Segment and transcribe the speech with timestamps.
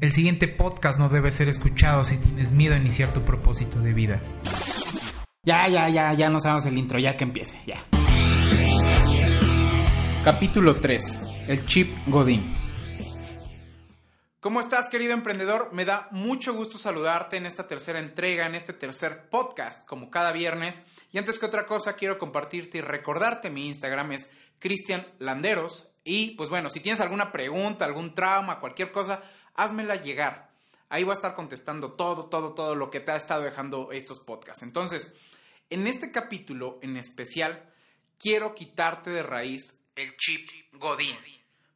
[0.00, 3.92] El siguiente podcast no debe ser escuchado si tienes miedo a iniciar tu propósito de
[3.92, 4.22] vida.
[5.42, 7.84] Ya, ya, ya, ya nos damos el intro, ya que empiece, ya.
[10.22, 11.20] Capítulo 3.
[11.48, 12.44] El chip Godín.
[14.38, 15.70] ¿Cómo estás, querido emprendedor?
[15.72, 20.30] Me da mucho gusto saludarte en esta tercera entrega, en este tercer podcast, como cada
[20.30, 20.84] viernes.
[21.10, 25.90] Y antes que otra cosa, quiero compartirte y recordarte mi Instagram es Cristian Landeros.
[26.04, 29.24] Y pues bueno, si tienes alguna pregunta, algún trauma, cualquier cosa,
[29.58, 30.50] házmela llegar.
[30.88, 34.20] Ahí voy a estar contestando todo, todo, todo lo que te ha estado dejando estos
[34.20, 34.62] podcasts.
[34.62, 35.12] Entonces,
[35.68, 37.70] en este capítulo en especial,
[38.18, 41.16] quiero quitarte de raíz el chip Godín.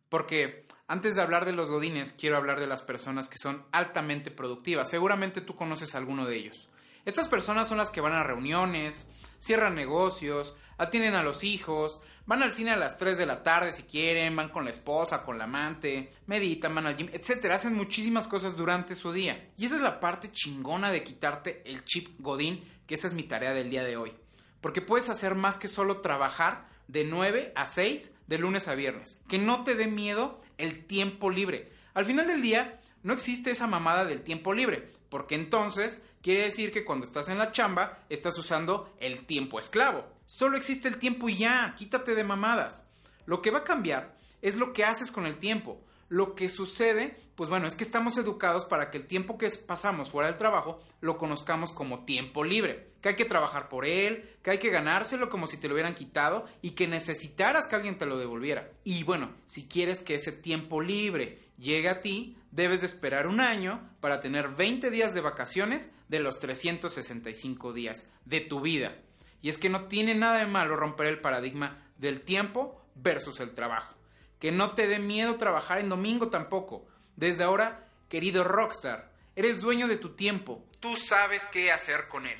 [0.08, 4.30] Porque antes de hablar de los Godines, quiero hablar de las personas que son altamente
[4.30, 4.88] productivas.
[4.88, 6.68] Seguramente tú conoces a alguno de ellos.
[7.04, 9.08] Estas personas son las que van a reuniones,
[9.42, 13.72] cierran negocios, atienden a los hijos, van al cine a las 3 de la tarde
[13.72, 17.56] si quieren, van con la esposa, con la amante, meditan, van al gym, etcétera.
[17.56, 19.50] Hacen muchísimas cosas durante su día.
[19.56, 23.24] Y esa es la parte chingona de quitarte el chip godín, que esa es mi
[23.24, 24.12] tarea del día de hoy.
[24.60, 29.18] Porque puedes hacer más que solo trabajar de 9 a 6 de lunes a viernes.
[29.28, 31.72] Que no te dé miedo el tiempo libre.
[31.94, 36.72] Al final del día, no existe esa mamada del tiempo libre, porque entonces quiere decir
[36.72, 40.04] que cuando estás en la chamba estás usando el tiempo esclavo.
[40.26, 42.86] Solo existe el tiempo y ya, quítate de mamadas.
[43.26, 45.80] Lo que va a cambiar es lo que haces con el tiempo.
[46.08, 50.10] Lo que sucede, pues bueno, es que estamos educados para que el tiempo que pasamos
[50.10, 54.50] fuera del trabajo lo conozcamos como tiempo libre, que hay que trabajar por él, que
[54.50, 58.06] hay que ganárselo como si te lo hubieran quitado y que necesitaras que alguien te
[58.06, 58.70] lo devolviera.
[58.84, 63.40] Y bueno, si quieres que ese tiempo libre llegue a ti, debes de esperar un
[63.40, 68.96] año para tener 20 días de vacaciones de los 365 días de tu vida.
[69.40, 73.54] Y es que no tiene nada de malo romper el paradigma del tiempo versus el
[73.54, 73.94] trabajo.
[74.38, 76.86] Que no te dé miedo trabajar en domingo tampoco.
[77.16, 80.64] Desde ahora, querido rockstar, eres dueño de tu tiempo.
[80.80, 82.38] Tú sabes qué hacer con él.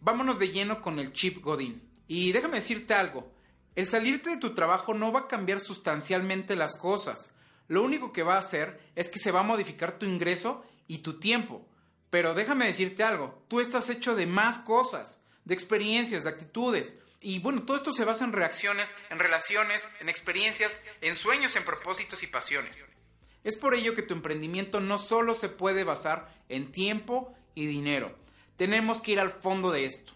[0.00, 1.88] Vámonos de lleno con el chip Godín.
[2.08, 3.32] Y déjame decirte algo.
[3.74, 7.32] El salirte de tu trabajo no va a cambiar sustancialmente las cosas.
[7.68, 10.98] Lo único que va a hacer es que se va a modificar tu ingreso y
[10.98, 11.66] tu tiempo.
[12.10, 17.38] Pero déjame decirte algo, tú estás hecho de más cosas, de experiencias, de actitudes, y
[17.38, 22.24] bueno, todo esto se basa en reacciones, en relaciones, en experiencias, en sueños, en propósitos
[22.24, 22.84] y pasiones.
[23.44, 28.18] Es por ello que tu emprendimiento no solo se puede basar en tiempo y dinero.
[28.56, 30.14] Tenemos que ir al fondo de esto.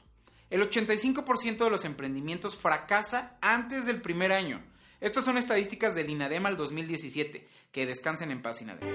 [0.51, 4.65] El 85% de los emprendimientos fracasa antes del primer año.
[5.01, 7.49] Estas son estadísticas del INADEM al 2017.
[7.71, 8.89] Que descansen en paz, INADEM.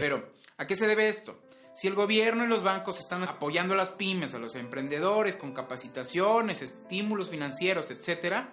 [0.00, 1.40] Pero, ¿a qué se debe esto?
[1.74, 5.52] Si el gobierno y los bancos están apoyando a las pymes, a los emprendedores con
[5.52, 8.48] capacitaciones, estímulos financieros, etc.,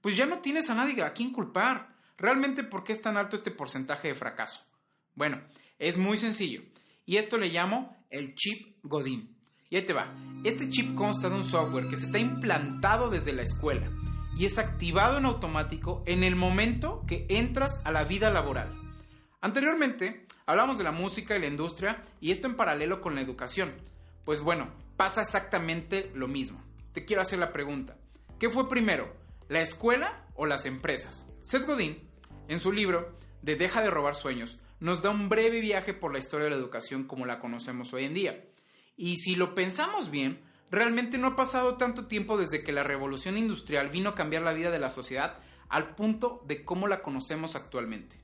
[0.00, 1.94] pues ya no tienes a nadie a quien culpar.
[2.16, 4.60] Realmente, ¿por qué es tan alto este porcentaje de fracaso?
[5.14, 5.42] Bueno,
[5.78, 6.62] es muy sencillo.
[7.04, 9.36] Y esto le llamo el chip Godín.
[9.70, 10.12] Y ahí te va.
[10.42, 13.88] Este chip consta de un software que se está implantado desde la escuela
[14.36, 18.74] y es activado en automático en el momento que entras a la vida laboral.
[19.40, 23.72] Anteriormente, hablamos de la música y la industria y esto en paralelo con la educación.
[24.24, 26.60] Pues bueno, pasa exactamente lo mismo.
[26.92, 27.96] Te quiero hacer la pregunta.
[28.40, 29.14] ¿Qué fue primero,
[29.48, 31.30] la escuela o las empresas?
[31.42, 32.10] Seth Godin,
[32.48, 36.18] en su libro de Deja de robar sueños, nos da un breve viaje por la
[36.18, 38.44] historia de la educación como la conocemos hoy en día.
[39.02, 43.38] Y si lo pensamos bien, realmente no ha pasado tanto tiempo desde que la revolución
[43.38, 45.38] industrial vino a cambiar la vida de la sociedad
[45.70, 48.20] al punto de cómo la conocemos actualmente.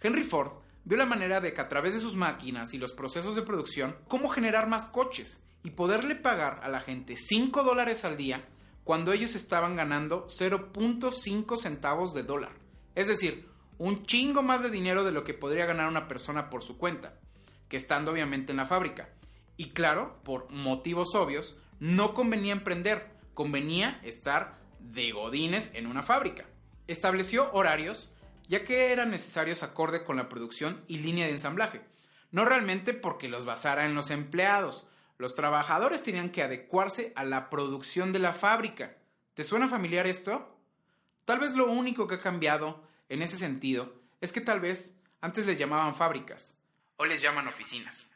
[0.00, 3.36] Henry Ford vio la manera de que a través de sus máquinas y los procesos
[3.36, 8.16] de producción, cómo generar más coches y poderle pagar a la gente 5 dólares al
[8.16, 8.48] día
[8.84, 12.52] cuando ellos estaban ganando 0.5 centavos de dólar.
[12.94, 13.46] Es decir,
[13.76, 17.20] un chingo más de dinero de lo que podría ganar una persona por su cuenta,
[17.68, 19.10] que estando obviamente en la fábrica.
[19.58, 26.46] Y claro, por motivos obvios, no convenía emprender, convenía estar de godines en una fábrica.
[26.86, 28.08] Estableció horarios
[28.48, 31.82] ya que eran necesarios acorde con la producción y línea de ensamblaje,
[32.30, 34.86] no realmente porque los basara en los empleados.
[35.18, 38.96] Los trabajadores tenían que adecuarse a la producción de la fábrica.
[39.34, 40.56] ¿Te suena familiar esto?
[41.24, 45.46] Tal vez lo único que ha cambiado en ese sentido es que tal vez antes
[45.46, 46.56] les llamaban fábricas,
[46.96, 48.07] hoy les llaman oficinas.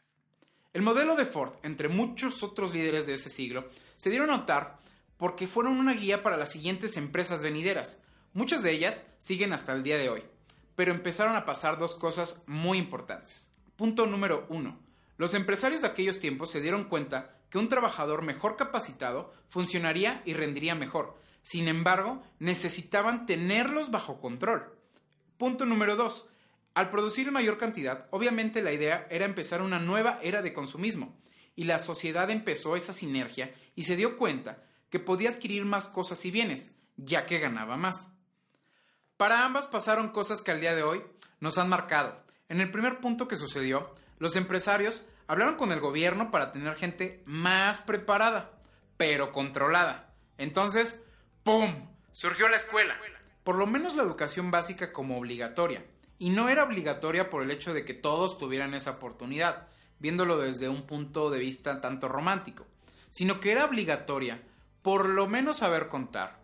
[0.73, 4.79] El modelo de Ford, entre muchos otros líderes de ese siglo, se dieron a notar
[5.17, 8.01] porque fueron una guía para las siguientes empresas venideras.
[8.33, 10.23] Muchas de ellas siguen hasta el día de hoy,
[10.75, 13.51] pero empezaron a pasar dos cosas muy importantes.
[13.75, 14.79] Punto número uno.
[15.17, 20.33] Los empresarios de aquellos tiempos se dieron cuenta que un trabajador mejor capacitado funcionaría y
[20.33, 21.19] rendiría mejor.
[21.43, 24.75] Sin embargo, necesitaban tenerlos bajo control.
[25.37, 26.29] Punto número 2.
[26.73, 31.15] Al producir mayor cantidad, obviamente la idea era empezar una nueva era de consumismo,
[31.55, 36.25] y la sociedad empezó esa sinergia y se dio cuenta que podía adquirir más cosas
[36.25, 38.13] y bienes, ya que ganaba más.
[39.17, 41.03] Para ambas pasaron cosas que al día de hoy
[41.39, 42.23] nos han marcado.
[42.49, 47.21] En el primer punto que sucedió, los empresarios hablaron con el gobierno para tener gente
[47.25, 48.51] más preparada,
[48.97, 50.13] pero controlada.
[50.37, 51.03] Entonces,
[51.43, 51.87] ¡pum!
[52.11, 52.97] Surgió la escuela.
[53.43, 55.85] Por lo menos la educación básica como obligatoria.
[56.19, 59.67] Y no era obligatoria por el hecho de que todos tuvieran esa oportunidad,
[59.99, 62.65] viéndolo desde un punto de vista tanto romántico,
[63.09, 64.41] sino que era obligatoria
[64.81, 66.39] por lo menos saber contar,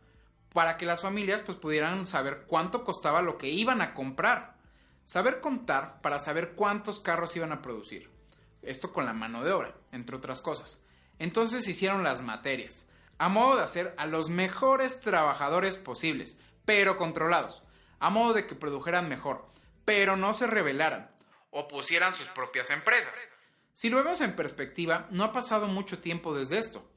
[0.53, 4.57] para que las familias pues pudieran saber cuánto costaba lo que iban a comprar.
[5.05, 8.09] Saber contar para saber cuántos carros iban a producir.
[8.61, 10.81] Esto con la mano de obra, entre otras cosas.
[11.17, 12.87] Entonces hicieron las materias,
[13.17, 17.63] a modo de hacer a los mejores trabajadores posibles, pero controlados,
[17.99, 19.47] a modo de que produjeran mejor,
[19.85, 21.11] pero no se rebelaran
[21.51, 23.13] o pusieran sus propias empresas.
[23.73, 26.87] Si lo vemos en perspectiva, no ha pasado mucho tiempo desde esto.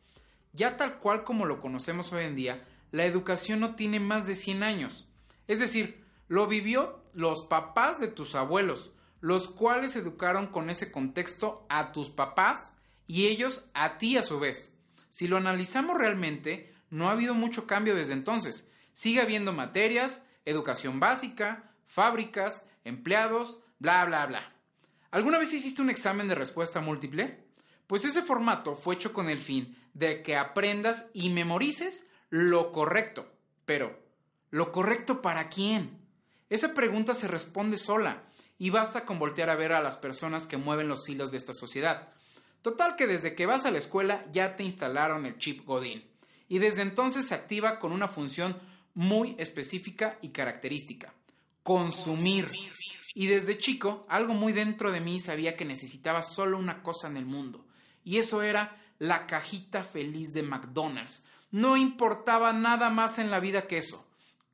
[0.52, 4.34] Ya tal cual como lo conocemos hoy en día, la educación no tiene más de
[4.34, 5.08] 100 años.
[5.48, 11.64] Es decir, lo vivió los papás de tus abuelos, los cuales educaron con ese contexto
[11.68, 12.74] a tus papás
[13.06, 14.72] y ellos a ti a su vez.
[15.08, 18.70] Si lo analizamos realmente, no ha habido mucho cambio desde entonces.
[18.92, 24.52] Sigue habiendo materias, educación básica, fábricas, empleados, bla, bla, bla.
[25.10, 27.44] ¿Alguna vez hiciste un examen de respuesta múltiple?
[27.86, 33.30] Pues ese formato fue hecho con el fin de que aprendas y memorices lo correcto.
[33.66, 33.98] Pero,
[34.50, 35.98] ¿lo correcto para quién?
[36.48, 38.24] Esa pregunta se responde sola
[38.58, 41.52] y basta con voltear a ver a las personas que mueven los hilos de esta
[41.52, 42.08] sociedad.
[42.62, 46.04] Total que desde que vas a la escuela ya te instalaron el chip Godín
[46.48, 48.56] y desde entonces se activa con una función
[48.94, 51.14] muy específica y característica.
[51.62, 52.48] Consumir.
[53.14, 57.16] Y desde chico, algo muy dentro de mí sabía que necesitaba solo una cosa en
[57.16, 57.66] el mundo.
[58.04, 61.24] Y eso era la cajita feliz de McDonald's.
[61.50, 64.06] No importaba nada más en la vida que eso.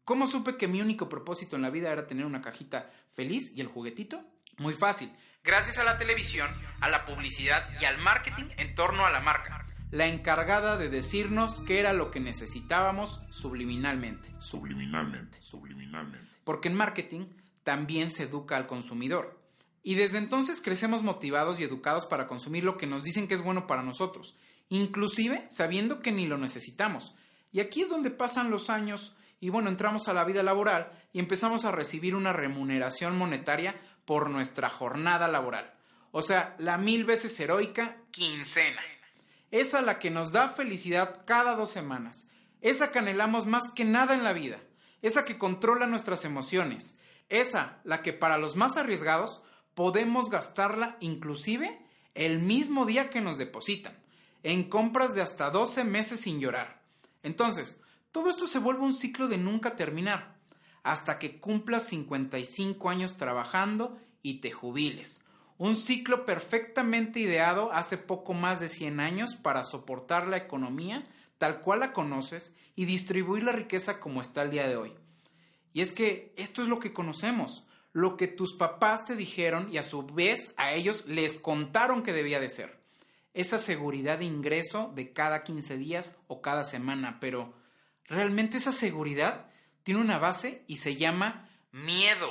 [0.04, 3.60] ¿Cómo supe que mi único propósito en la vida era tener una cajita feliz y
[3.60, 4.24] el juguetito?
[4.56, 5.12] Muy fácil.
[5.44, 6.48] Gracias a la televisión,
[6.80, 9.67] a la publicidad y al marketing en torno a la marca.
[9.90, 14.30] La encargada de decirnos qué era lo que necesitábamos subliminalmente.
[14.38, 16.28] Subliminalmente, subliminalmente.
[16.44, 17.26] Porque en marketing
[17.64, 19.40] también se educa al consumidor.
[19.82, 23.42] Y desde entonces crecemos motivados y educados para consumir lo que nos dicen que es
[23.42, 24.36] bueno para nosotros,
[24.68, 27.14] inclusive sabiendo que ni lo necesitamos.
[27.50, 31.18] Y aquí es donde pasan los años y bueno, entramos a la vida laboral y
[31.18, 35.72] empezamos a recibir una remuneración monetaria por nuestra jornada laboral.
[36.10, 38.82] O sea, la mil veces heroica quincena.
[39.50, 42.28] Esa la que nos da felicidad cada dos semanas.
[42.60, 44.60] Esa que anhelamos más que nada en la vida.
[45.02, 46.98] Esa que controla nuestras emociones.
[47.28, 49.42] Esa la que para los más arriesgados
[49.74, 51.80] podemos gastarla inclusive
[52.14, 53.96] el mismo día que nos depositan,
[54.42, 56.82] en compras de hasta 12 meses sin llorar.
[57.22, 60.36] Entonces, todo esto se vuelve un ciclo de nunca terminar,
[60.82, 65.24] hasta que cumplas 55 años trabajando y te jubiles.
[65.58, 71.06] Un ciclo perfectamente ideado hace poco más de 100 años para soportar la economía
[71.38, 74.94] tal cual la conoces y distribuir la riqueza como está el día de hoy.
[75.72, 79.78] Y es que esto es lo que conocemos, lo que tus papás te dijeron y
[79.78, 82.78] a su vez a ellos les contaron que debía de ser.
[83.34, 87.54] Esa seguridad de ingreso de cada 15 días o cada semana, pero
[88.04, 89.50] realmente esa seguridad
[89.84, 92.30] tiene una base y se llama miedo.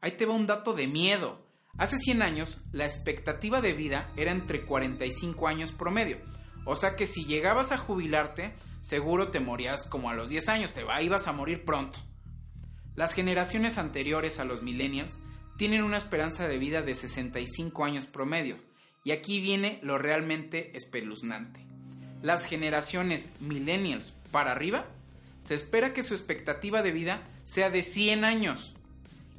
[0.00, 1.44] Ahí te va un dato de miedo.
[1.80, 6.18] Hace 100 años la expectativa de vida era entre 45 años promedio.
[6.66, 10.74] O sea que si llegabas a jubilarte, seguro te morías como a los 10 años,
[10.74, 11.98] te ibas a morir pronto.
[12.96, 15.20] Las generaciones anteriores a los millennials
[15.56, 18.58] tienen una esperanza de vida de 65 años promedio.
[19.02, 21.64] Y aquí viene lo realmente espeluznante.
[22.20, 24.84] Las generaciones millennials para arriba,
[25.40, 28.74] se espera que su expectativa de vida sea de 100 años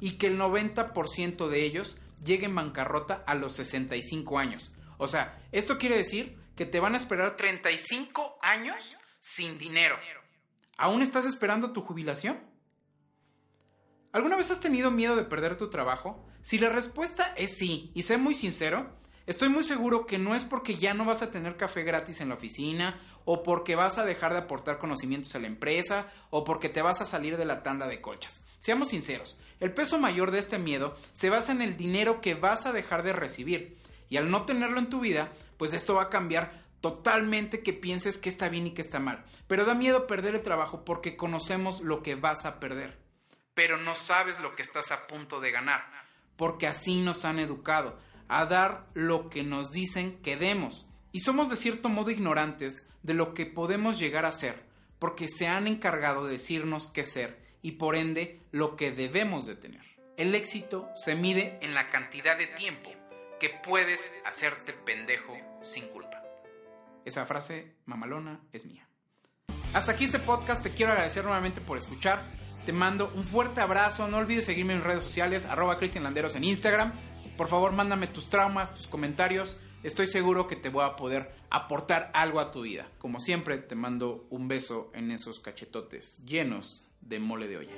[0.00, 4.72] y que el 90% de ellos lleguen en bancarrota a los 65 años.
[4.98, 9.96] O sea, esto quiere decir que te van a esperar 35 años sin dinero.
[10.76, 12.40] ¿Aún estás esperando tu jubilación?
[14.12, 16.26] ¿Alguna vez has tenido miedo de perder tu trabajo?
[16.42, 18.94] Si la respuesta es sí, y sé muy sincero,
[19.26, 22.28] estoy muy seguro que no es porque ya no vas a tener café gratis en
[22.28, 26.68] la oficina, o porque vas a dejar de aportar conocimientos a la empresa, o porque
[26.68, 28.42] te vas a salir de la tanda de colchas.
[28.60, 32.66] Seamos sinceros, el peso mayor de este miedo se basa en el dinero que vas
[32.66, 36.10] a dejar de recibir, y al no tenerlo en tu vida, pues esto va a
[36.10, 39.24] cambiar totalmente que pienses que está bien y que está mal.
[39.46, 43.02] Pero da miedo perder el trabajo porque conocemos lo que vas a perder
[43.54, 45.84] pero no sabes lo que estás a punto de ganar,
[46.36, 47.98] porque así nos han educado,
[48.32, 50.86] a dar lo que nos dicen que demos.
[51.12, 54.64] Y somos de cierto modo ignorantes de lo que podemos llegar a ser,
[54.98, 59.56] porque se han encargado de decirnos qué ser y por ende lo que debemos de
[59.56, 59.82] tener.
[60.16, 62.90] El éxito se mide en la cantidad de tiempo
[63.38, 66.22] que puedes hacerte pendejo sin culpa.
[67.04, 68.88] Esa frase mamalona es mía.
[69.72, 72.24] Hasta aquí este podcast, te quiero agradecer nuevamente por escuchar.
[72.64, 74.06] Te mando un fuerte abrazo.
[74.06, 76.92] No olvides seguirme en redes sociales, arroba Cristian Landeros en Instagram.
[77.36, 79.58] Por favor, mándame tus traumas, tus comentarios.
[79.82, 82.88] Estoy seguro que te voy a poder aportar algo a tu vida.
[82.98, 87.72] Como siempre, te mando un beso en esos cachetotes llenos de mole de olla.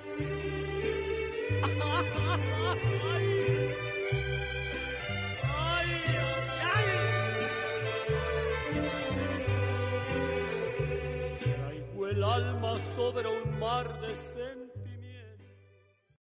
[12.14, 14.00] el alma sobre un mar